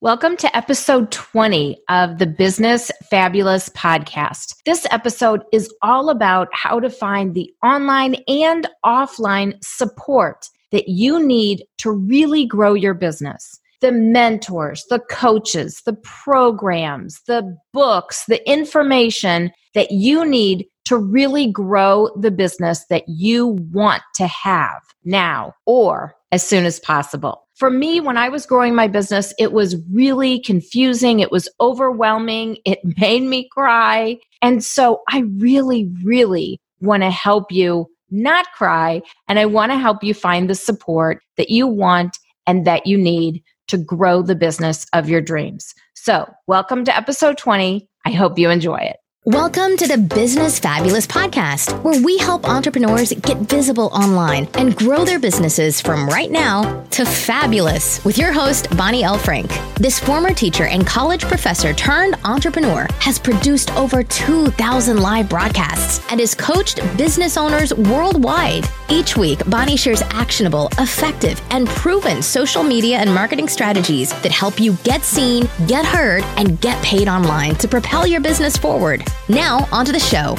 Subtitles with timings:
[0.00, 4.54] Welcome to episode 20 of the Business Fabulous podcast.
[4.64, 11.26] This episode is all about how to find the online and offline support that you
[11.26, 13.58] need to really grow your business.
[13.80, 21.50] The mentors, the coaches, the programs, the books, the information that you need to really
[21.50, 27.70] grow the business that you want to have now or as soon as possible for
[27.70, 31.18] me, when I was growing my business, it was really confusing.
[31.18, 32.58] It was overwhelming.
[32.64, 34.18] It made me cry.
[34.40, 39.02] And so I really, really want to help you not cry.
[39.26, 42.16] And I want to help you find the support that you want
[42.46, 45.74] and that you need to grow the business of your dreams.
[45.94, 47.86] So, welcome to episode 20.
[48.06, 48.96] I hope you enjoy it.
[49.24, 55.04] Welcome to the Business Fabulous podcast, where we help entrepreneurs get visible online and grow
[55.04, 59.18] their businesses from right now to fabulous with your host, Bonnie L.
[59.18, 59.50] Frank.
[59.74, 66.20] This former teacher and college professor turned entrepreneur has produced over 2,000 live broadcasts and
[66.20, 68.66] has coached business owners worldwide.
[68.90, 74.58] Each week, Bonnie shares actionable, effective, and proven social media and marketing strategies that help
[74.58, 79.04] you get seen, get heard, and get paid online to propel your business forward.
[79.28, 80.36] Now, onto the show.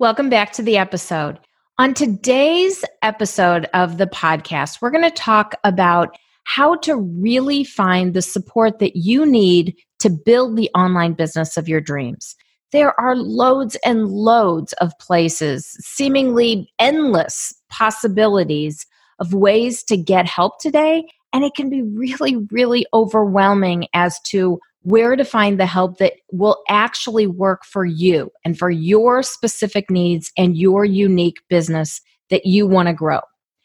[0.00, 1.38] Welcome back to the episode.
[1.78, 8.12] On today's episode of the podcast, we're going to talk about how to really find
[8.12, 12.34] the support that you need to build the online business of your dreams.
[12.72, 18.86] There are loads and loads of places, seemingly endless possibilities
[19.18, 21.04] of ways to get help today.
[21.32, 26.14] And it can be really, really overwhelming as to where to find the help that
[26.32, 32.46] will actually work for you and for your specific needs and your unique business that
[32.46, 33.20] you want to grow.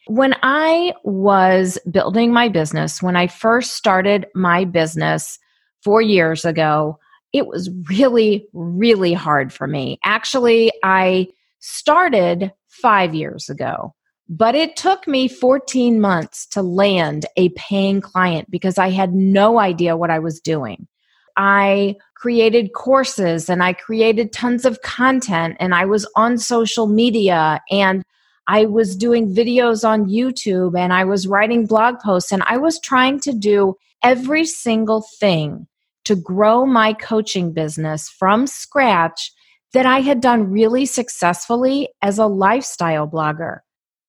[0.07, 5.39] When I was building my business, when I first started my business
[5.83, 6.99] four years ago,
[7.35, 9.99] it was really, really hard for me.
[10.05, 11.27] Actually, I
[11.59, 13.93] started five years ago.
[14.29, 19.59] But it took me 14 months to land a paying client because I had no
[19.59, 20.87] idea what I was doing.
[21.35, 27.61] I created courses and I created tons of content and I was on social media
[27.69, 28.03] and
[28.47, 32.79] I was doing videos on YouTube and I was writing blog posts and I was
[32.79, 35.67] trying to do every single thing
[36.05, 39.31] to grow my coaching business from scratch
[39.73, 43.59] that I had done really successfully as a lifestyle blogger.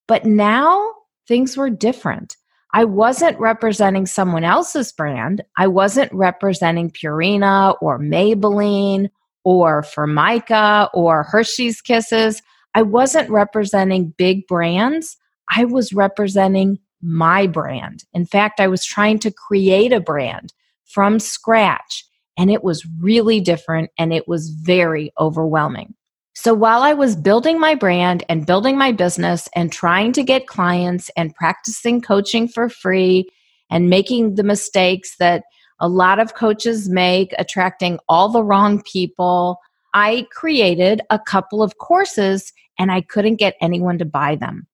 [0.07, 0.93] But now
[1.27, 2.37] things were different.
[2.73, 5.43] I wasn't representing someone else's brand.
[5.57, 9.09] I wasn't representing Purina or Maybelline
[9.45, 12.43] or Formica or Hershey's Kisses.
[12.75, 15.17] I wasn't representing big brands.
[15.49, 18.05] I was representing my brand.
[18.13, 20.53] In fact, I was trying to create a brand
[20.87, 22.05] from scratch,
[22.39, 25.95] and it was really different and it was very overwhelming.
[26.35, 30.47] So while I was building my brand and building my business and trying to get
[30.47, 33.27] clients and practicing coaching for free
[33.71, 35.45] and making the mistakes that
[35.81, 39.59] a lot of coaches make, attracting all the wrong people,
[39.95, 44.67] I created a couple of courses and I couldn't get anyone to buy them.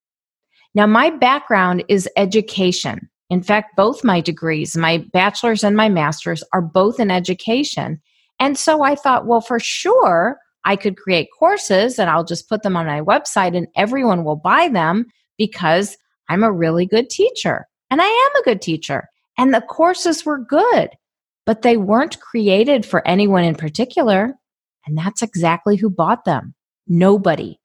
[0.74, 3.08] Now, my background is education.
[3.32, 7.98] In fact, both my degrees, my bachelor's and my master's, are both in education.
[8.38, 12.62] And so I thought, well, for sure, I could create courses and I'll just put
[12.62, 15.06] them on my website and everyone will buy them
[15.38, 15.96] because
[16.28, 17.66] I'm a really good teacher.
[17.90, 19.08] And I am a good teacher.
[19.38, 20.90] And the courses were good,
[21.46, 24.34] but they weren't created for anyone in particular.
[24.86, 26.54] And that's exactly who bought them.
[26.86, 27.58] Nobody.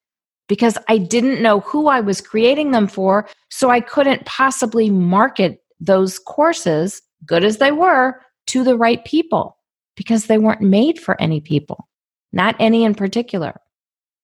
[0.47, 3.27] Because I didn't know who I was creating them for.
[3.49, 9.57] So I couldn't possibly market those courses, good as they were, to the right people
[9.95, 11.87] because they weren't made for any people
[12.33, 13.59] not any in particular.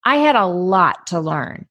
[0.05, 1.67] I had a lot to learn.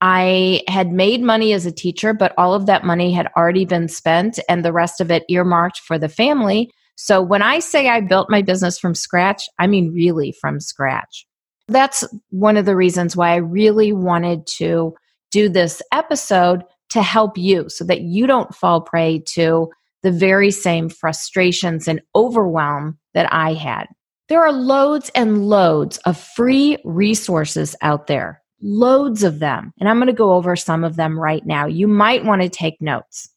[0.00, 3.88] I had made money as a teacher, but all of that money had already been
[3.88, 6.70] spent and the rest of it earmarked for the family.
[6.96, 11.25] So when I say I built my business from scratch, I mean really from scratch.
[11.68, 14.94] That's one of the reasons why I really wanted to
[15.30, 19.70] do this episode to help you so that you don't fall prey to
[20.02, 23.86] the very same frustrations and overwhelm that I had.
[24.28, 29.72] There are loads and loads of free resources out there, loads of them.
[29.80, 31.66] And I'm going to go over some of them right now.
[31.66, 33.28] You might want to take notes.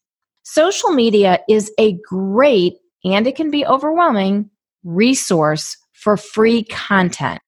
[0.42, 2.74] Social media is a great
[3.04, 4.50] and it can be overwhelming
[4.84, 7.40] resource for free content.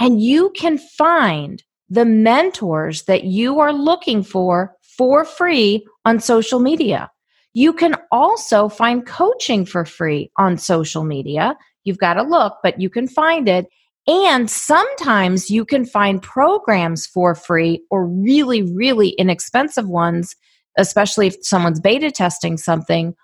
[0.00, 6.58] And you can find the mentors that you are looking for for free on social
[6.58, 7.10] media.
[7.52, 11.54] You can also find coaching for free on social media.
[11.84, 13.66] You've got to look, but you can find it.
[14.06, 20.34] And sometimes you can find programs for free or really, really inexpensive ones,
[20.78, 23.14] especially if someone's beta testing something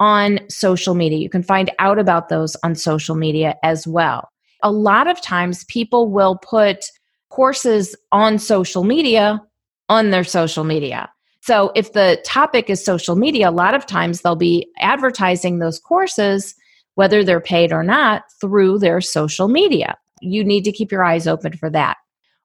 [0.00, 1.18] on social media.
[1.18, 4.28] You can find out about those on social media as well.
[4.66, 6.86] A lot of times people will put
[7.28, 9.40] courses on social media
[9.88, 11.08] on their social media.
[11.40, 15.78] So if the topic is social media, a lot of times they'll be advertising those
[15.78, 16.56] courses,
[16.96, 19.96] whether they're paid or not, through their social media.
[20.20, 21.98] You need to keep your eyes open for that.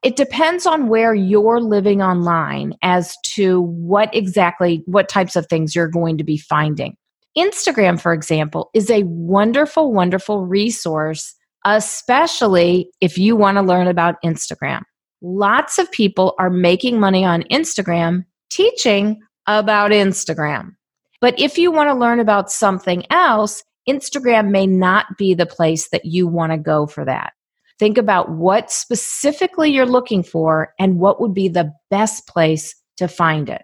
[0.04, 5.76] It depends on where you're living online as to what exactly, what types of things
[5.76, 6.96] you're going to be finding.
[7.36, 11.34] Instagram, for example, is a wonderful, wonderful resource,
[11.66, 14.84] especially if you want to learn about Instagram.
[15.22, 20.76] Lots of people are making money on Instagram teaching about Instagram.
[21.20, 25.90] But if you want to learn about something else, Instagram may not be the place
[25.90, 27.34] that you want to go for that.
[27.80, 33.08] Think about what specifically you're looking for and what would be the best place to
[33.08, 33.62] find it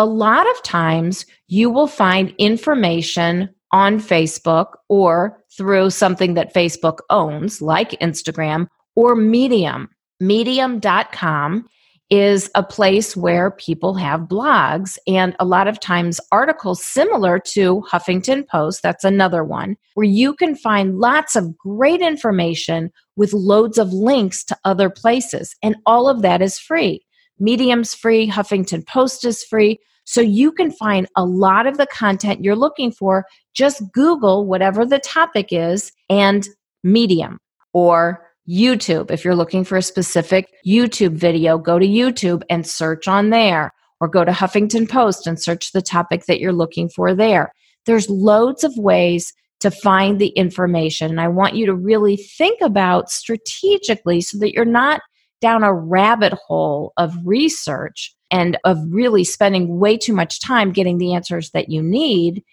[0.00, 6.98] a lot of times you will find information on Facebook or through something that Facebook
[7.10, 9.88] owns, like Instagram or Medium.
[10.20, 11.66] Medium.com
[12.10, 17.82] is a place where people have blogs and a lot of times articles similar to
[17.90, 18.82] Huffington Post.
[18.82, 24.42] That's another one where you can find lots of great information with loads of links
[24.44, 25.54] to other places.
[25.62, 27.06] And all of that is free.
[27.38, 29.78] Medium's free, Huffington Post is free.
[30.10, 33.24] So you can find a lot of the content you're looking for.
[33.54, 36.48] Just Google whatever the topic is and
[36.82, 37.38] Medium
[37.72, 39.12] or YouTube.
[39.12, 43.72] If you're looking for a specific YouTube video, go to YouTube and search on there
[44.00, 47.52] or go to Huffington Post and search the topic that you're looking for there.
[47.86, 51.12] There's loads of ways to find the information.
[51.12, 55.02] And I want you to really think about strategically so that you're not
[55.40, 60.98] down a rabbit hole of research and of really spending way too much time getting
[60.98, 62.44] the answers that you need,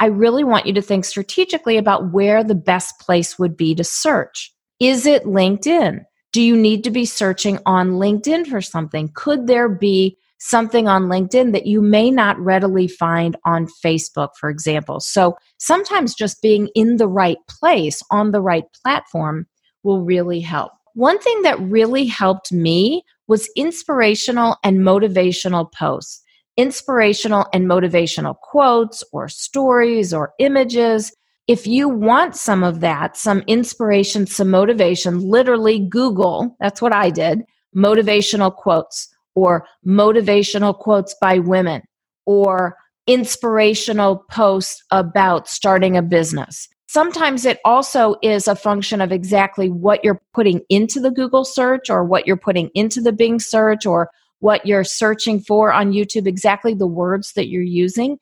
[0.00, 3.84] I really want you to think strategically about where the best place would be to
[3.84, 4.52] search.
[4.80, 6.04] Is it LinkedIn?
[6.32, 9.10] Do you need to be searching on LinkedIn for something?
[9.14, 14.48] Could there be something on LinkedIn that you may not readily find on Facebook, for
[14.48, 15.00] example?
[15.00, 19.46] So sometimes just being in the right place on the right platform
[19.82, 20.72] will really help.
[20.94, 26.22] One thing that really helped me was inspirational and motivational posts,
[26.56, 31.12] inspirational and motivational quotes or stories or images.
[31.46, 37.10] If you want some of that, some inspiration, some motivation, literally Google, that's what I
[37.10, 37.42] did,
[37.76, 41.82] motivational quotes or motivational quotes by women
[42.26, 42.76] or
[43.06, 46.68] inspirational posts about starting a business.
[46.88, 51.90] Sometimes it also is a function of exactly what you're putting into the Google search
[51.90, 56.26] or what you're putting into the Bing search or what you're searching for on YouTube,
[56.26, 58.16] exactly the words that you're using.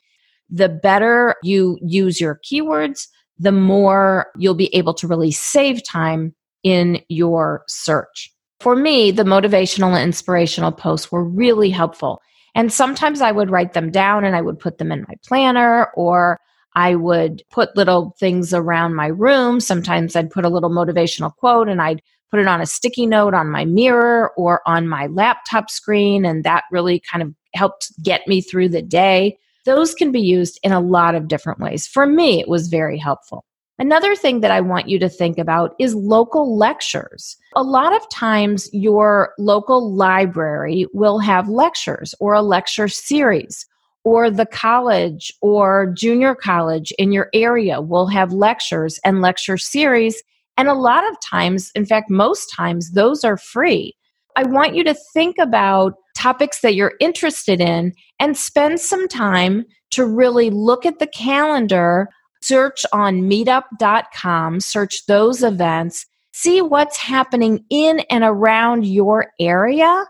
[0.51, 3.07] The better you use your keywords,
[3.39, 6.35] the more you'll be able to really save time
[6.65, 8.33] in your search.
[8.59, 12.21] For me, the motivational and inspirational posts were really helpful.
[12.57, 15.91] And sometimes I would write them down and I would put them in my planner
[15.95, 16.41] or
[16.77, 19.61] I would put little things around my room.
[19.61, 23.33] Sometimes I'd put a little motivational quote and I'd put it on a sticky note
[23.33, 26.27] on my mirror or on my laptop screen.
[26.27, 29.39] And that really kind of helped get me through the day.
[29.65, 31.87] Those can be used in a lot of different ways.
[31.87, 33.45] For me, it was very helpful.
[33.79, 37.37] Another thing that I want you to think about is local lectures.
[37.57, 43.67] A lot of times, your local library will have lectures or a lecture series
[44.07, 50.23] or the college or junior college in your area will have lectures and lecture series.
[50.57, 53.97] And a lot of times, in fact, most times, those are free.
[54.37, 59.65] I want you to think about topics that you're interested in and spend some time
[59.91, 62.09] to really look at the calendar,
[62.43, 70.05] search on meetup.com, search those events, see what's happening in and around your area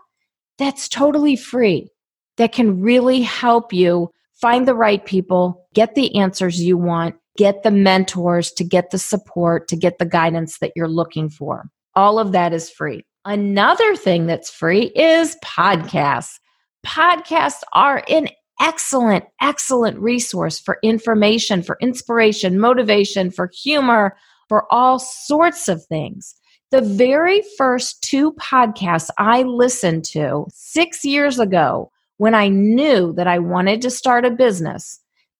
[0.59, 1.89] that's totally free
[2.37, 7.63] that can really help you find the right people, get the answers you want, get
[7.63, 11.69] the mentors to get the support, to get the guidance that you're looking for.
[11.95, 13.03] All of that is free.
[13.25, 16.39] Another thing that's free is podcasts.
[16.85, 18.29] Podcasts are an
[18.61, 24.15] excellent, excellent resource for information, for inspiration, motivation, for humor,
[24.47, 26.35] for all sorts of things.
[26.71, 33.27] The very first two podcasts I listened to six years ago when I knew that
[33.27, 34.99] I wanted to start a business,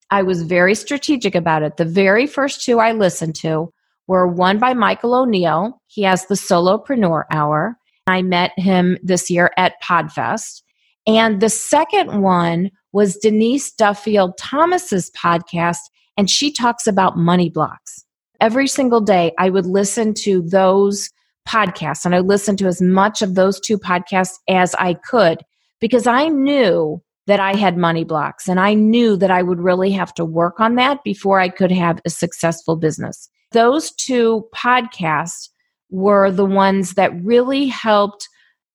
[0.09, 1.77] I was very strategic about it.
[1.77, 3.73] The very first two I listened to
[4.07, 5.81] were one by Michael O'Neal.
[5.87, 7.77] He has the Solopreneur Hour.
[8.07, 10.61] I met him this year at Podfest.
[11.05, 15.79] And the second one was Denise Duffield Thomas's podcast,
[16.15, 18.05] and she talks about money blocks.
[18.39, 21.09] Every single day, I would listen to those
[21.47, 25.43] podcasts, and I listened to as much of those two podcasts as I could
[25.79, 29.91] because I knew that I had money blocks and I knew that I would really
[29.91, 33.29] have to work on that before I could have a successful business.
[33.51, 35.49] Those two podcasts
[35.89, 38.27] were the ones that really helped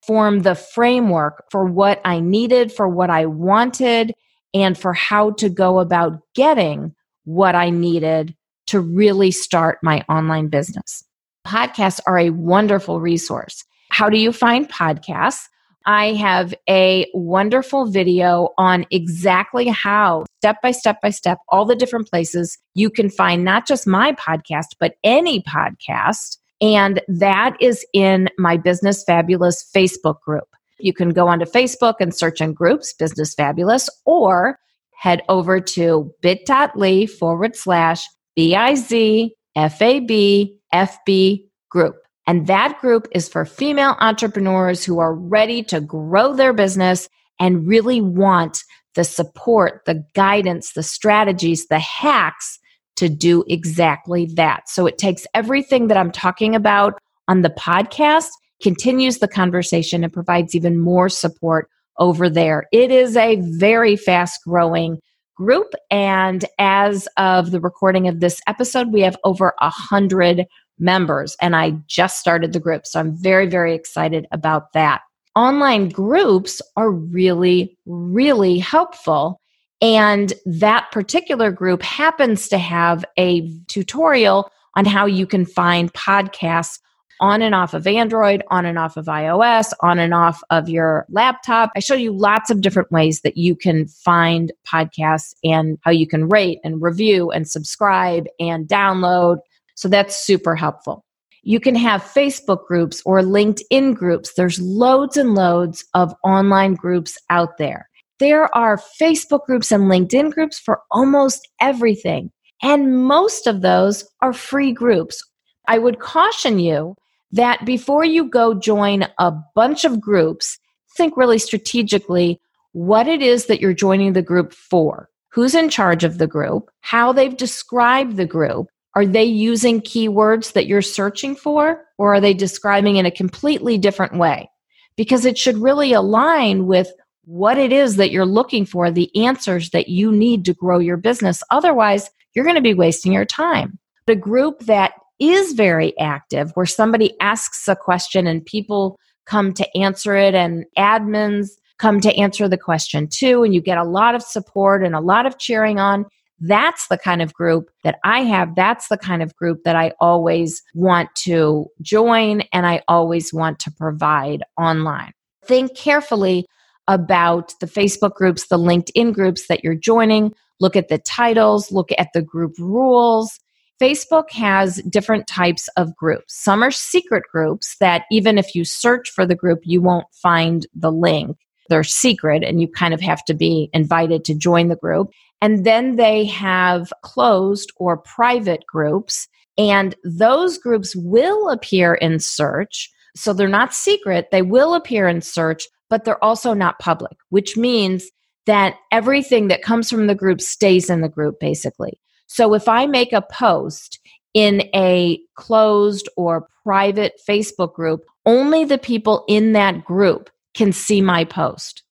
[0.07, 4.13] form the framework for what I needed, for what I wanted,
[4.55, 6.95] and for how to go about getting
[7.25, 8.35] what I needed
[8.67, 11.05] to really start my online business.
[11.47, 13.65] Podcasts are a wonderful resource.
[13.91, 15.43] How do you find podcasts?
[15.87, 21.77] I have a wonderful video on exactly how, step by step by step, all the
[21.77, 26.39] different places you can find not just my podcast, but any podcast.
[26.61, 30.49] And that is in my Business Fabulous Facebook group.
[30.79, 34.59] You can go onto Facebook and search in groups, Business Fabulous, or
[34.95, 42.02] head over to bit.ly forward slash B I Z F A B F B group.
[42.27, 47.09] And that group is for female entrepreneurs who are ready to grow their business
[47.41, 48.63] and really want
[48.95, 52.59] the support, the guidance, the strategies, the hacks
[52.97, 54.69] to do exactly that.
[54.69, 58.29] So it takes everything that I'm talking about on the podcast,
[58.63, 62.65] continues the conversation, and provides even more support over there.
[62.73, 64.99] It is a very fast growing
[65.37, 65.73] group.
[65.91, 70.47] And as of the recording of this episode, we have over a hundred
[70.79, 72.87] members and I just started the group.
[72.87, 75.03] So I'm very, very excited about that.
[75.35, 79.41] Online groups are really, really helpful.
[79.81, 86.79] And that particular group happens to have a tutorial on how you can find podcasts
[87.23, 91.07] on and off of Android, on and off of iOS, on and off of your
[91.09, 91.71] laptop.
[91.77, 96.07] I show you lots of different ways that you can find podcasts and how you
[96.07, 99.39] can rate and review and subscribe and download.
[99.75, 101.05] So that's super helpful.
[101.43, 104.35] You can have Facebook groups or LinkedIn groups.
[104.35, 107.89] There's loads and loads of online groups out there.
[108.21, 112.31] There are Facebook groups and LinkedIn groups for almost everything.
[112.63, 115.21] And most of those are free groups.
[115.67, 116.95] I would caution you
[117.33, 120.59] that before you go join a bunch of groups,
[120.97, 122.41] think really strategically
[122.73, 125.09] what it is that you're joining the group for.
[125.31, 126.71] Who's in charge of the group?
[126.83, 128.69] How they've described the group?
[128.95, 131.85] Are they using keywords that you're searching for?
[131.99, 134.51] Or are they describing in a completely different way?
[134.97, 136.93] Because it should really align with
[137.25, 140.97] what it is that you're looking for, the answers that you need to grow your
[140.97, 141.43] business.
[141.51, 143.79] Otherwise, you're going to be wasting your time.
[144.07, 149.77] The group that is very active, where somebody asks a question and people come to
[149.77, 154.17] answer it, and admins come to answer the question too, and you get a lot
[154.17, 156.05] of support and a lot of cheering on.
[156.43, 158.55] That's the kind of group that I have.
[158.55, 163.59] That's the kind of group that I always want to join and I always want
[163.61, 165.13] to provide online.
[165.45, 166.47] Think carefully
[166.89, 170.33] about the Facebook groups, the LinkedIn groups that you're joining.
[170.61, 173.39] Look at the titles, look at the group rules,
[173.83, 176.41] Facebook has different types of groups.
[176.41, 180.65] Some are secret groups that even if you search for the group, you won't find
[180.73, 181.37] the link.
[181.69, 185.11] They're secret and you kind of have to be invited to join the group.
[185.43, 189.29] And then they have closed or private groups.
[189.59, 192.91] And those groups will appear in search.
[193.15, 194.29] So they're not secret.
[194.31, 198.09] They will appear in search, but they're also not public, which means
[198.47, 202.01] that everything that comes from the group stays in the group basically.
[202.27, 204.01] So if I make a post
[204.33, 211.03] in a closed or private Facebook group, only the people in that group can see
[211.03, 211.83] my post.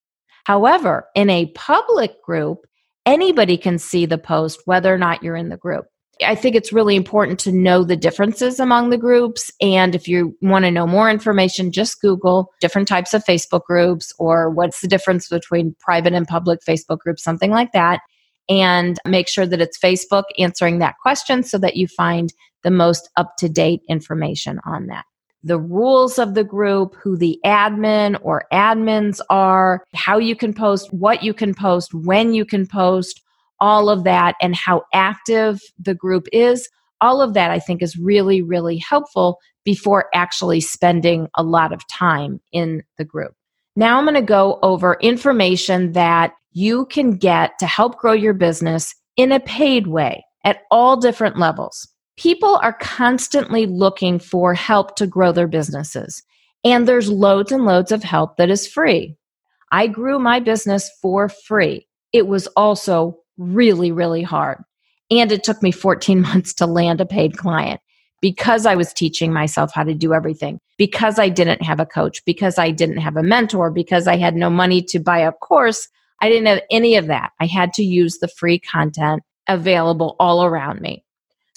[0.46, 2.65] However, in a public group,
[3.05, 5.86] anybody can see the post, whether or not you're in the group.
[6.24, 9.50] I think it's really important to know the differences among the groups.
[9.60, 14.13] And if you want to know more information, just Google different types of Facebook groups
[14.20, 18.01] or what's the difference between private and public Facebook groups, something like that
[18.51, 23.10] and make sure that it's Facebook answering that question so that you find the most
[23.15, 25.05] up to date information on that.
[25.43, 30.93] The rules of the group, who the admin or admins are, how you can post,
[30.93, 33.21] what you can post, when you can post,
[33.60, 36.69] all of that, and how active the group is.
[37.00, 41.88] All of that I think is really, really helpful before actually spending a lot of
[41.88, 43.33] time in the group.
[43.75, 48.33] Now I'm going to go over information that you can get to help grow your
[48.33, 51.88] business in a paid way at all different levels.
[52.22, 56.22] People are constantly looking for help to grow their businesses,
[56.63, 59.18] and there's loads and loads of help that is free.
[59.72, 61.88] I grew my business for free.
[62.13, 64.62] It was also really, really hard.
[65.10, 67.82] And it took me 14 months to land a paid client
[68.22, 72.24] because I was teaching myself how to do everything, because I didn't have a coach,
[72.24, 75.88] because I didn't have a mentor, because I had no money to buy a course.
[76.22, 77.32] I didn't have any of that.
[77.40, 81.04] I had to use the free content available all around me.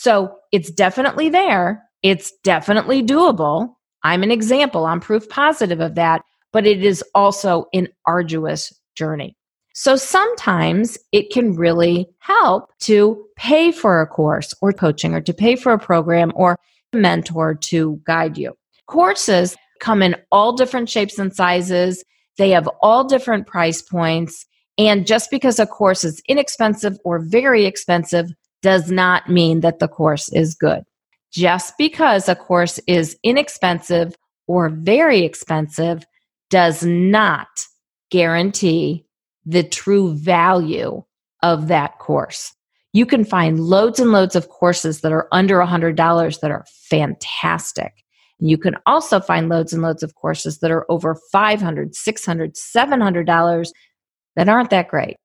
[0.04, 1.82] So it's definitely there.
[2.02, 3.74] It's definitely doable.
[4.02, 4.84] I'm an example.
[4.84, 6.20] I'm proof positive of that,
[6.52, 9.34] but it is also an arduous journey.
[9.72, 15.32] So sometimes it can really help to pay for a course or coaching or to
[15.32, 16.58] pay for a program or
[16.92, 18.52] a mentor to guide you.
[18.86, 22.04] Courses come in all different shapes and sizes.
[22.36, 24.44] They have all different price points.
[24.76, 28.28] And just because a course is inexpensive or very expensive
[28.64, 30.84] does not mean that the course is good.
[31.30, 34.16] Just because a course is inexpensive
[34.46, 36.06] or very expensive
[36.48, 37.48] does not
[38.10, 39.04] guarantee
[39.44, 41.02] the true value
[41.42, 42.54] of that course.
[42.94, 47.92] You can find loads and loads of courses that are under $100 that are fantastic.
[48.38, 53.72] You can also find loads and loads of courses that are over $500, $600, $700
[54.36, 55.16] that aren't that great.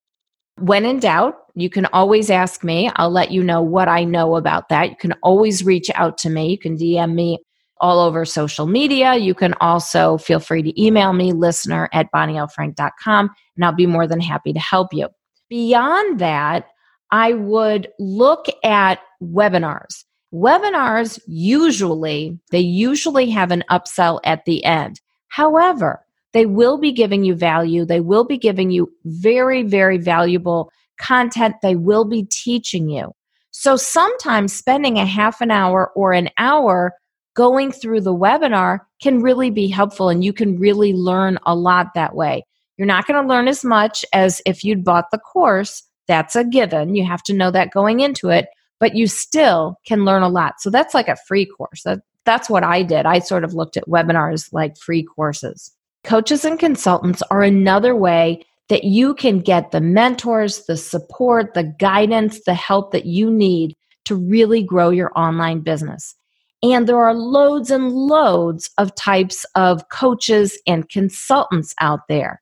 [0.61, 2.91] When in doubt, you can always ask me.
[2.95, 4.89] I'll let you know what I know about that.
[4.89, 6.51] You can always reach out to me.
[6.51, 7.39] You can DM me
[7.81, 9.15] all over social media.
[9.15, 14.07] You can also feel free to email me, listener at bonnielfrank.com, and I'll be more
[14.07, 15.07] than happy to help you.
[15.49, 16.67] Beyond that,
[17.11, 20.03] I would look at webinars.
[20.33, 25.01] Webinars usually, they usually have an upsell at the end.
[25.29, 27.85] However, they will be giving you value.
[27.85, 31.55] They will be giving you very, very valuable content.
[31.61, 33.13] They will be teaching you.
[33.51, 36.93] So sometimes spending a half an hour or an hour
[37.35, 41.87] going through the webinar can really be helpful and you can really learn a lot
[41.95, 42.43] that way.
[42.77, 45.83] You're not going to learn as much as if you'd bought the course.
[46.07, 46.95] That's a given.
[46.95, 48.47] You have to know that going into it,
[48.79, 50.61] but you still can learn a lot.
[50.61, 51.83] So that's like a free course.
[51.83, 53.05] That, that's what I did.
[53.05, 55.75] I sort of looked at webinars like free courses.
[56.03, 61.63] Coaches and consultants are another way that you can get the mentors, the support, the
[61.63, 66.15] guidance, the help that you need to really grow your online business.
[66.61, 72.41] And there are loads and loads of types of coaches and consultants out there.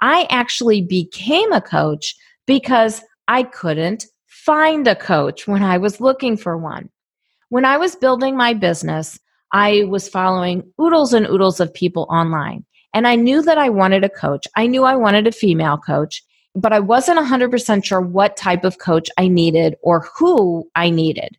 [0.00, 2.14] I actually became a coach
[2.46, 6.88] because I couldn't find a coach when I was looking for one.
[7.50, 9.18] When I was building my business,
[9.52, 12.64] I was following oodles and oodles of people online.
[12.94, 14.46] And I knew that I wanted a coach.
[14.56, 16.22] I knew I wanted a female coach,
[16.54, 21.36] but I wasn't 100% sure what type of coach I needed or who I needed.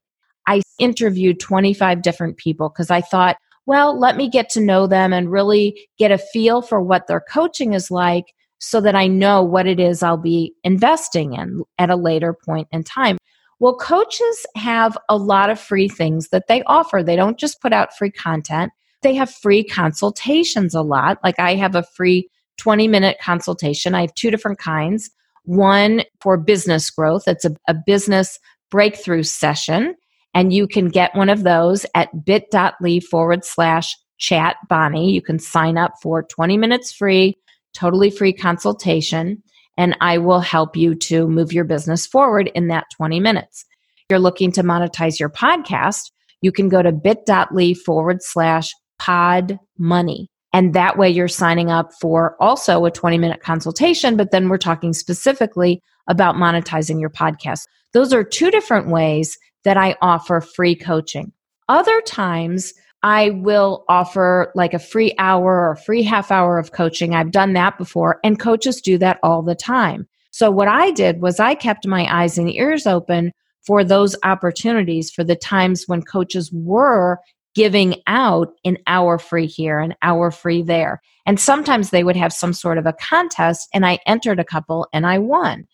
[0.47, 5.13] I interviewed 25 different people because I thought, well, let me get to know them
[5.13, 9.43] and really get a feel for what their coaching is like so that I know
[9.43, 13.17] what it is I'll be investing in at a later point in time.
[13.59, 17.03] Well, coaches have a lot of free things that they offer.
[17.03, 21.19] They don't just put out free content, they have free consultations a lot.
[21.23, 23.95] Like I have a free 20 minute consultation.
[23.95, 25.09] I have two different kinds
[25.49, 29.95] one for business growth, it's a, a business breakthrough session.
[30.35, 35.11] And you can get one of those at bit.ly forward slash chat Bonnie.
[35.11, 37.35] You can sign up for 20 minutes free,
[37.73, 39.41] totally free consultation,
[39.75, 43.65] and I will help you to move your business forward in that 20 minutes.
[43.97, 49.59] If you're looking to monetize your podcast, you can go to bit.ly forward slash pod
[49.77, 50.29] money.
[50.53, 54.57] And that way you're signing up for also a 20 minute consultation, but then we're
[54.57, 57.61] talking specifically about monetizing your podcast.
[57.93, 61.31] Those are two different ways that I offer free coaching.
[61.67, 67.15] Other times, I will offer like a free hour or free half hour of coaching.
[67.15, 70.07] I've done that before, and coaches do that all the time.
[70.31, 73.31] So, what I did was I kept my eyes and ears open
[73.65, 77.19] for those opportunities for the times when coaches were
[77.55, 81.01] giving out an hour free here, an hour free there.
[81.25, 84.87] And sometimes they would have some sort of a contest, and I entered a couple
[84.93, 85.67] and I won.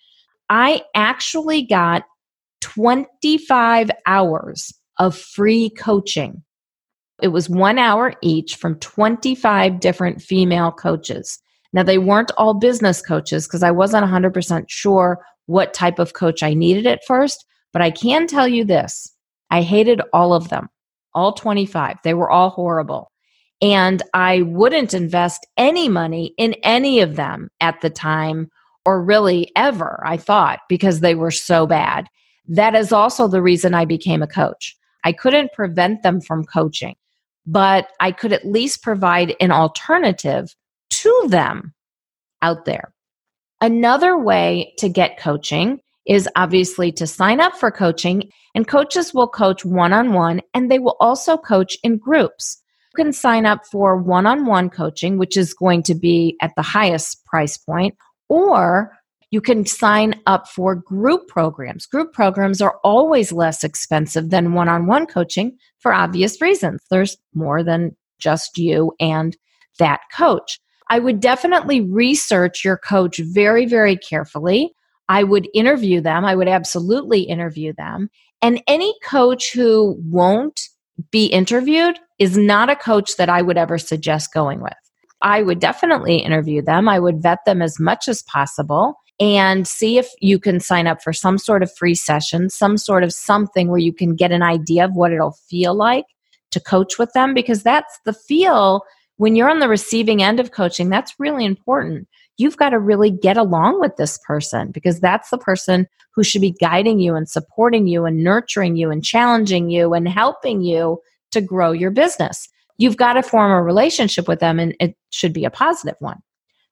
[0.49, 2.03] I actually got
[2.61, 6.43] 25 hours of free coaching.
[7.21, 11.39] It was one hour each from 25 different female coaches.
[11.73, 16.41] Now, they weren't all business coaches because I wasn't 100% sure what type of coach
[16.41, 19.13] I needed at first, but I can tell you this
[19.51, 20.69] I hated all of them,
[21.15, 21.97] all 25.
[22.03, 23.11] They were all horrible.
[23.61, 28.49] And I wouldn't invest any money in any of them at the time
[28.85, 32.07] or really ever, I thought, because they were so bad.
[32.47, 34.75] That is also the reason I became a coach.
[35.03, 36.95] I couldn't prevent them from coaching,
[37.47, 40.55] but I could at least provide an alternative
[40.91, 41.73] to them
[42.41, 42.93] out there.
[43.61, 49.27] Another way to get coaching is obviously to sign up for coaching, and coaches will
[49.27, 52.61] coach one on one and they will also coach in groups.
[52.93, 56.51] You can sign up for one on one coaching, which is going to be at
[56.55, 57.95] the highest price point,
[58.29, 58.95] or
[59.31, 61.85] you can sign up for group programs.
[61.85, 66.81] Group programs are always less expensive than one on one coaching for obvious reasons.
[66.89, 69.35] There's more than just you and
[69.79, 70.59] that coach.
[70.89, 74.74] I would definitely research your coach very, very carefully.
[75.09, 76.25] I would interview them.
[76.25, 78.09] I would absolutely interview them.
[78.41, 80.61] And any coach who won't
[81.11, 84.73] be interviewed is not a coach that I would ever suggest going with.
[85.21, 86.87] I would definitely interview them.
[86.87, 91.01] I would vet them as much as possible and see if you can sign up
[91.01, 94.43] for some sort of free session, some sort of something where you can get an
[94.43, 96.05] idea of what it'll feel like
[96.51, 98.83] to coach with them because that's the feel
[99.17, 102.07] when you're on the receiving end of coaching, that's really important.
[102.37, 106.41] You've got to really get along with this person because that's the person who should
[106.41, 110.99] be guiding you and supporting you and nurturing you and challenging you and helping you
[111.31, 112.47] to grow your business.
[112.77, 116.21] You've got to form a relationship with them and it should be a positive one.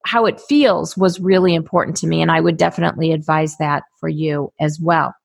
[0.06, 4.10] How it feels was really important to me, and I would definitely advise that for
[4.10, 5.16] you as well.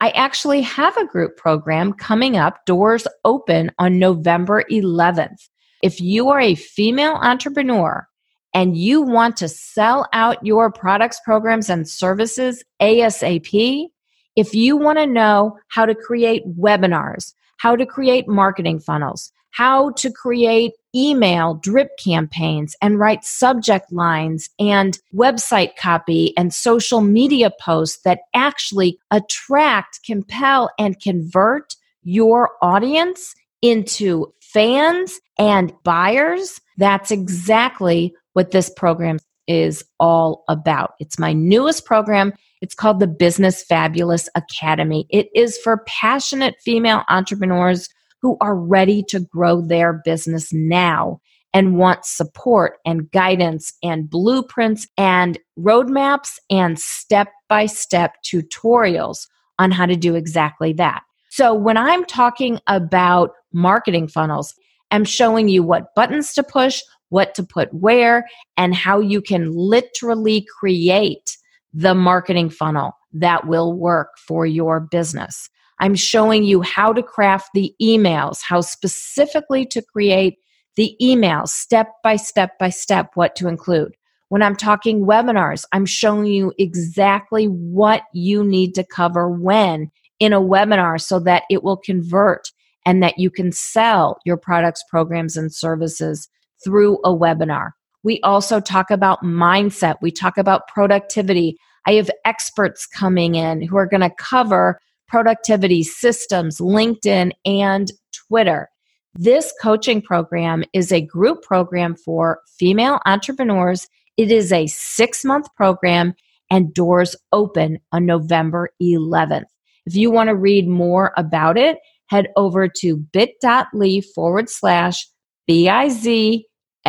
[0.00, 5.48] I actually have a group program coming up, doors open on November 11th.
[5.82, 8.07] If you are a female entrepreneur
[8.54, 13.88] and you want to sell out your products, programs, and services ASAP,
[14.36, 19.90] if you want to know how to create webinars, how to create marketing funnels, how
[19.90, 27.50] to create email drip campaigns and write subject lines and website copy and social media
[27.60, 38.14] posts that actually attract, compel, and convert your audience into fans and buyers, that's exactly
[38.38, 40.92] what this program is all about.
[41.00, 42.32] It's my newest program.
[42.60, 45.08] It's called the Business Fabulous Academy.
[45.10, 47.88] It is for passionate female entrepreneurs
[48.22, 51.18] who are ready to grow their business now
[51.52, 59.26] and want support and guidance and blueprints and roadmaps and step by step tutorials
[59.58, 61.02] on how to do exactly that.
[61.28, 64.54] So when I'm talking about marketing funnels,
[64.92, 69.50] I'm showing you what buttons to push, what to put where, and how you can
[69.50, 71.36] literally create
[71.72, 75.48] the marketing funnel that will work for your business.
[75.80, 80.38] I'm showing you how to craft the emails, how specifically to create
[80.76, 83.96] the emails, step by step by step, what to include.
[84.28, 89.90] When I'm talking webinars, I'm showing you exactly what you need to cover when
[90.20, 92.50] in a webinar so that it will convert
[92.84, 96.28] and that you can sell your products, programs, and services
[96.64, 97.70] through a webinar.
[98.02, 101.56] We also talk about mindset, we talk about productivity.
[101.86, 108.68] I have experts coming in who are going to cover productivity systems, LinkedIn, and Twitter.
[109.14, 113.88] This coaching program is a group program for female entrepreneurs.
[114.16, 116.14] It is a six month program
[116.50, 119.46] and doors open on November 11th.
[119.86, 125.06] If you want to read more about it, head over to bit.ly forward slash
[125.48, 126.44] BIZ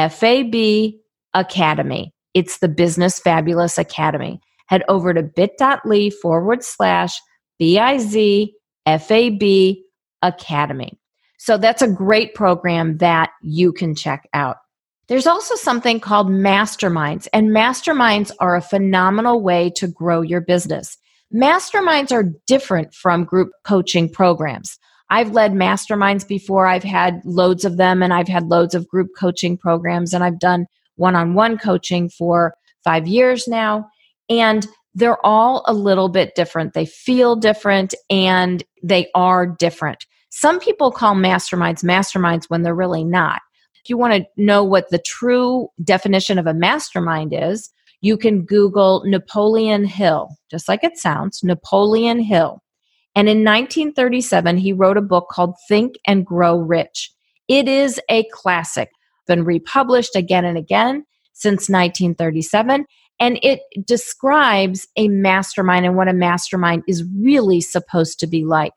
[0.07, 0.93] FAB
[1.33, 2.13] Academy.
[2.33, 4.39] It's the Business Fabulous Academy.
[4.67, 7.19] Head over to bit.ly forward slash
[7.59, 8.49] BIZ
[8.85, 9.75] FAB
[10.21, 10.99] Academy.
[11.38, 14.57] So that's a great program that you can check out.
[15.07, 20.97] There's also something called masterminds, and masterminds are a phenomenal way to grow your business.
[21.33, 24.77] Masterminds are different from group coaching programs.
[25.10, 26.67] I've led masterminds before.
[26.67, 30.39] I've had loads of them and I've had loads of group coaching programs and I've
[30.39, 33.89] done one on one coaching for five years now.
[34.30, 36.74] And they're all a little bit different.
[36.74, 40.06] They feel different and they are different.
[40.30, 43.41] Some people call masterminds masterminds when they're really not.
[43.84, 48.45] If you want to know what the true definition of a mastermind is, you can
[48.45, 52.62] Google Napoleon Hill, just like it sounds, Napoleon Hill.
[53.19, 57.12] And in 1937, he wrote a book called Think and Grow Rich.
[57.49, 58.91] It is a classic,
[59.27, 61.03] been republished again and again
[61.34, 62.86] since 1937.
[63.19, 68.71] And it describes a mastermind and what a mastermind is really supposed to be like.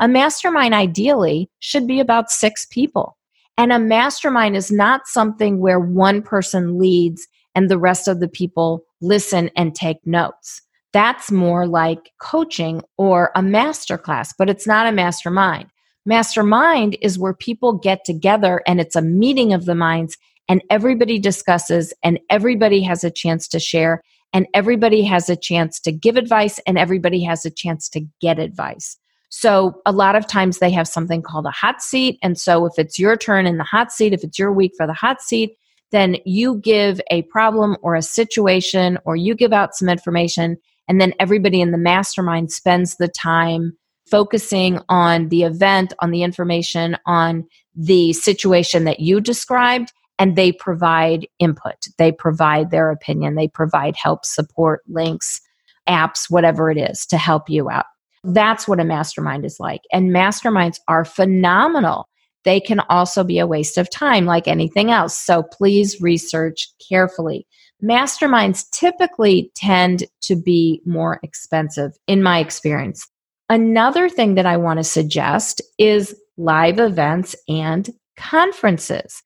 [0.00, 3.16] A mastermind ideally should be about six people.
[3.56, 8.26] And a mastermind is not something where one person leads and the rest of the
[8.26, 10.62] people listen and take notes.
[10.94, 15.66] That's more like coaching or a masterclass, but it's not a mastermind.
[16.06, 20.16] Mastermind is where people get together and it's a meeting of the minds
[20.48, 24.02] and everybody discusses and everybody has a chance to share
[24.32, 28.38] and everybody has a chance to give advice and everybody has a chance to get
[28.38, 28.96] advice.
[29.30, 32.20] So a lot of times they have something called a hot seat.
[32.22, 34.86] And so if it's your turn in the hot seat, if it's your week for
[34.86, 35.56] the hot seat,
[35.90, 40.56] then you give a problem or a situation or you give out some information
[40.88, 43.76] and then everybody in the mastermind spends the time
[44.10, 50.52] focusing on the event, on the information, on the situation that you described, and they
[50.52, 51.76] provide input.
[51.98, 53.34] They provide their opinion.
[53.34, 55.40] They provide help, support, links,
[55.88, 57.86] apps, whatever it is to help you out.
[58.22, 59.82] That's what a mastermind is like.
[59.92, 62.08] And masterminds are phenomenal.
[62.44, 65.16] They can also be a waste of time, like anything else.
[65.16, 67.46] So please research carefully.
[67.84, 73.06] Masterminds typically tend to be more expensive, in my experience.
[73.50, 79.22] Another thing that I want to suggest is live events and conferences.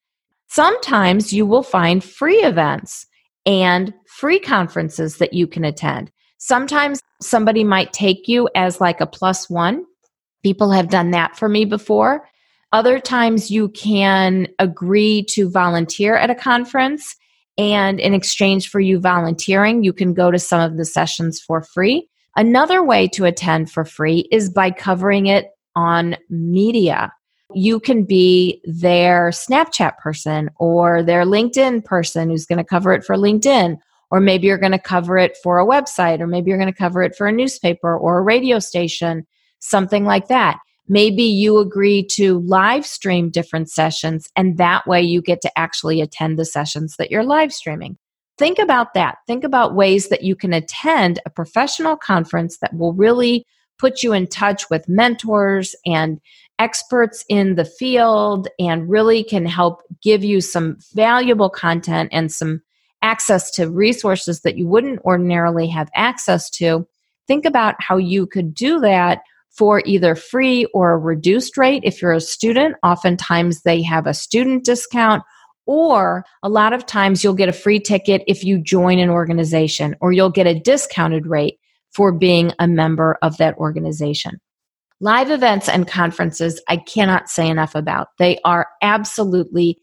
[0.48, 3.06] Sometimes you will find free events
[3.46, 6.10] and free conferences that you can attend.
[6.38, 9.84] Sometimes somebody might take you as like a plus one.
[10.42, 12.26] People have done that for me before.
[12.72, 17.14] Other times you can agree to volunteer at a conference
[17.58, 21.60] and in exchange for you volunteering, you can go to some of the sessions for
[21.60, 22.08] free.
[22.36, 27.12] Another way to attend for free is by covering it on media.
[27.52, 33.04] You can be their Snapchat person or their LinkedIn person who's going to cover it
[33.04, 33.78] for LinkedIn.
[34.10, 36.78] Or maybe you're going to cover it for a website, or maybe you're going to
[36.78, 39.26] cover it for a newspaper or a radio station,
[39.58, 40.58] something like that.
[40.88, 46.00] Maybe you agree to live stream different sessions, and that way you get to actually
[46.00, 47.98] attend the sessions that you're live streaming.
[48.38, 49.18] Think about that.
[49.26, 53.44] Think about ways that you can attend a professional conference that will really
[53.78, 56.20] put you in touch with mentors and
[56.58, 62.60] experts in the field and really can help give you some valuable content and some
[63.02, 66.86] access to resources that you wouldn't ordinarily have access to.
[67.28, 71.82] Think about how you could do that for either free or a reduced rate.
[71.84, 75.22] If you're a student, oftentimes they have a student discount,
[75.66, 79.96] or a lot of times you'll get a free ticket if you join an organization,
[80.00, 81.58] or you'll get a discounted rate
[81.92, 84.40] for being a member of that organization.
[85.00, 88.08] Live events and conferences, I cannot say enough about.
[88.18, 89.78] They are absolutely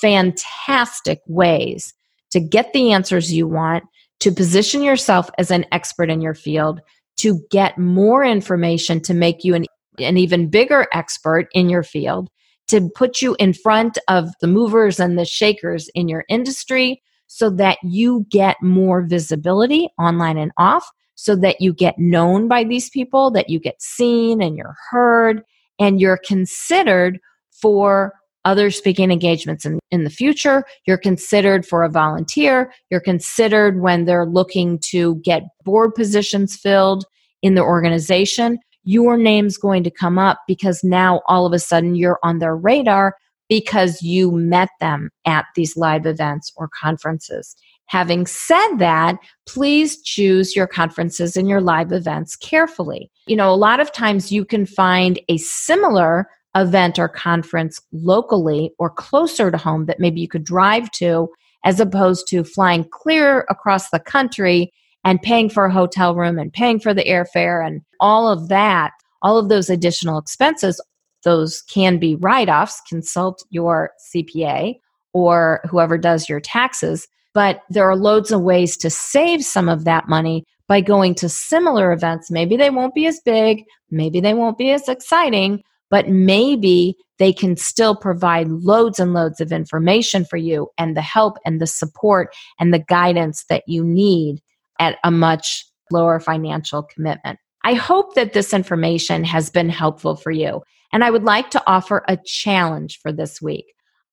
[0.00, 1.92] fantastic ways
[2.30, 3.84] to get the answers you want,
[4.20, 6.80] to position yourself as an expert in your field,
[7.20, 9.66] to get more information to make you an,
[9.98, 12.30] an even bigger expert in your field,
[12.68, 17.50] to put you in front of the movers and the shakers in your industry so
[17.50, 22.88] that you get more visibility online and off, so that you get known by these
[22.88, 25.42] people, that you get seen and you're heard,
[25.78, 27.18] and you're considered
[27.50, 30.64] for other speaking engagements in, in the future.
[30.86, 32.72] You're considered for a volunteer.
[32.90, 37.04] You're considered when they're looking to get board positions filled
[37.42, 38.58] in the organization.
[38.84, 42.56] Your name's going to come up because now all of a sudden you're on their
[42.56, 43.14] radar
[43.48, 47.56] because you met them at these live events or conferences.
[47.86, 49.16] Having said that,
[49.48, 53.10] please choose your conferences and your live events carefully.
[53.26, 58.72] You know, a lot of times you can find a similar event or conference locally
[58.78, 61.28] or closer to home that maybe you could drive to
[61.64, 64.72] as opposed to flying clear across the country
[65.04, 68.92] and paying for a hotel room and paying for the airfare and all of that,
[69.22, 70.80] all of those additional expenses,
[71.22, 72.80] those can be write offs.
[72.88, 74.78] Consult your CPA
[75.12, 77.06] or whoever does your taxes.
[77.32, 81.28] But there are loads of ways to save some of that money by going to
[81.28, 82.30] similar events.
[82.30, 87.32] Maybe they won't be as big, maybe they won't be as exciting, but maybe they
[87.32, 91.66] can still provide loads and loads of information for you and the help and the
[91.66, 94.40] support and the guidance that you need
[94.78, 97.38] at a much lower financial commitment.
[97.62, 100.62] I hope that this information has been helpful for you.
[100.92, 103.66] And I would like to offer a challenge for this week.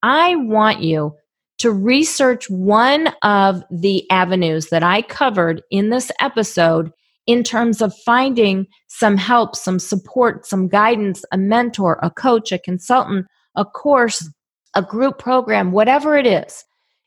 [0.04, 1.16] I want you
[1.60, 6.92] to research one of the avenues that I covered in this episode
[7.28, 12.58] in terms of finding some help, some support, some guidance, a mentor, a coach, a
[12.58, 14.30] consultant, a course,
[14.74, 16.64] a group program, whatever it is.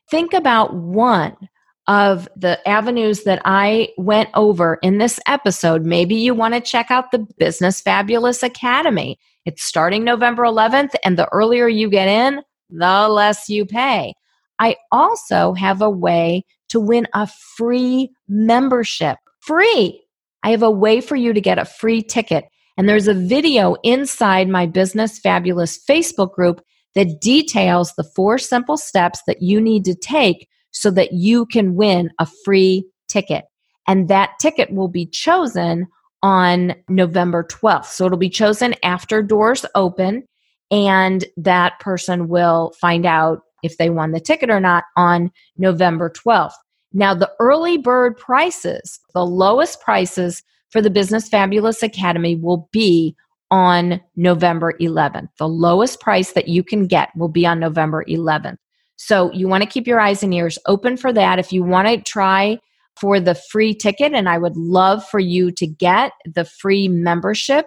[0.09, 1.35] Think about one
[1.87, 5.83] of the avenues that I went over in this episode.
[5.83, 9.17] Maybe you want to check out the Business Fabulous Academy.
[9.45, 14.13] It's starting November 11th, and the earlier you get in, the less you pay.
[14.59, 19.17] I also have a way to win a free membership.
[19.39, 20.01] Free
[20.43, 22.45] I have a way for you to get a free ticket.
[22.77, 26.61] And there's a video inside my Business Fabulous Facebook group
[26.95, 31.75] that details the four simple steps that you need to take so that you can
[31.75, 33.45] win a free ticket.
[33.87, 35.87] And that ticket will be chosen
[36.23, 37.85] on November 12th.
[37.85, 40.23] So it'll be chosen after doors open,
[40.69, 46.09] and that person will find out if they won the ticket or not on November
[46.09, 46.53] 12th.
[46.93, 53.15] Now, the early bird prices, the lowest prices for the Business Fabulous Academy will be
[53.49, 55.27] on November 11th.
[55.37, 58.57] The lowest price that you can get will be on November 11th.
[58.95, 61.39] So you want to keep your eyes and ears open for that.
[61.39, 62.59] If you want to try
[62.99, 67.65] for the free ticket, and I would love for you to get the free membership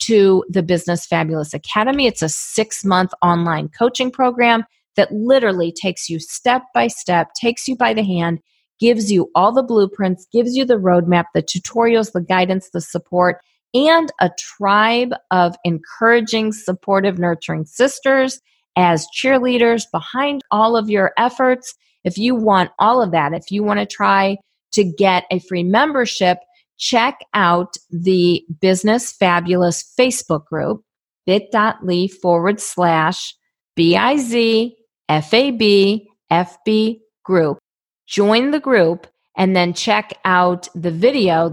[0.00, 2.06] to the Business Fabulous Academy.
[2.06, 4.64] It's a six month online coaching program
[4.96, 8.40] that literally takes you step by step, takes you by the hand,
[8.82, 13.40] gives you all the blueprints, gives you the roadmap, the tutorials, the guidance, the support,
[13.74, 18.40] and a tribe of encouraging, supportive, nurturing sisters
[18.74, 21.74] as cheerleaders behind all of your efforts.
[22.02, 24.36] If you want all of that, if you want to try
[24.72, 26.38] to get a free membership,
[26.76, 30.82] check out the Business Fabulous Facebook group,
[31.24, 33.36] bit.ly forward slash
[33.76, 34.74] B I Z
[35.08, 37.58] F A B F B group.
[38.06, 41.52] Join the group and then check out the video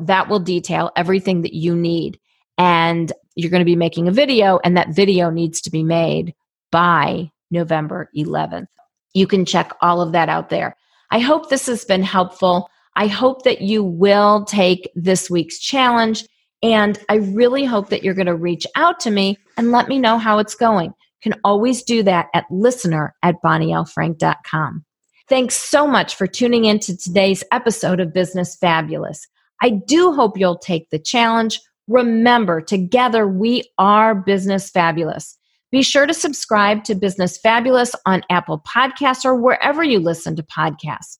[0.00, 2.18] that will detail everything that you need.
[2.58, 6.34] And you're going to be making a video, and that video needs to be made
[6.70, 8.66] by November 11th.
[9.14, 10.76] You can check all of that out there.
[11.10, 12.68] I hope this has been helpful.
[12.96, 16.24] I hope that you will take this week's challenge.
[16.62, 19.98] And I really hope that you're going to reach out to me and let me
[19.98, 20.88] know how it's going.
[20.88, 24.84] You can always do that at listener at bonnielfrank.com.
[25.30, 29.28] Thanks so much for tuning in to today's episode of Business Fabulous.
[29.62, 31.60] I do hope you'll take the challenge.
[31.86, 35.38] Remember, together we are Business Fabulous.
[35.70, 40.42] Be sure to subscribe to Business Fabulous on Apple Podcasts or wherever you listen to
[40.42, 41.18] podcasts.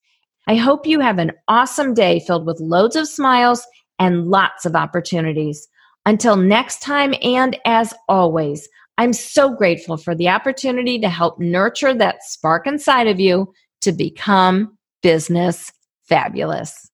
[0.49, 3.65] I hope you have an awesome day filled with loads of smiles
[4.01, 5.69] and lots of opportunities.
[6.05, 8.69] Until next time, and as always,
[8.99, 13.93] I'm so grateful for the opportunity to help nurture that spark inside of you to
[13.93, 15.73] become business
[16.05, 16.89] fabulous.